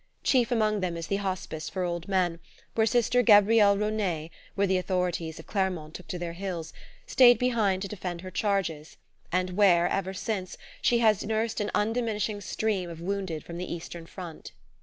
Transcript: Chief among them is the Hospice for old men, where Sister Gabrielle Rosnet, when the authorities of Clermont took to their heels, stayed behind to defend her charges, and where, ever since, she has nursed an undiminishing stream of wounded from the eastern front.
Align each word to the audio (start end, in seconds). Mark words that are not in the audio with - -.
Chief 0.23 0.51
among 0.51 0.79
them 0.79 0.97
is 0.97 1.05
the 1.05 1.17
Hospice 1.17 1.69
for 1.69 1.83
old 1.83 2.07
men, 2.07 2.39
where 2.73 2.87
Sister 2.87 3.21
Gabrielle 3.21 3.77
Rosnet, 3.77 4.31
when 4.55 4.67
the 4.67 4.79
authorities 4.79 5.37
of 5.37 5.45
Clermont 5.45 5.93
took 5.93 6.07
to 6.07 6.17
their 6.17 6.33
heels, 6.33 6.73
stayed 7.05 7.37
behind 7.37 7.83
to 7.83 7.87
defend 7.87 8.21
her 8.21 8.31
charges, 8.31 8.97
and 9.31 9.51
where, 9.51 9.87
ever 9.87 10.15
since, 10.15 10.57
she 10.81 10.97
has 10.97 11.23
nursed 11.23 11.61
an 11.61 11.69
undiminishing 11.75 12.41
stream 12.41 12.89
of 12.89 12.99
wounded 12.99 13.43
from 13.43 13.59
the 13.59 13.71
eastern 13.71 14.07
front. 14.07 14.53